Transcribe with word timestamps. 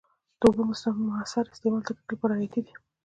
د 0.39 0.41
اوبو 0.47 0.61
موثر 1.07 1.45
استعمال 1.53 1.81
د 1.83 1.85
کښت 1.87 2.03
لپاره 2.13 2.33
حیاتي 2.39 2.61
دی. 2.65 2.73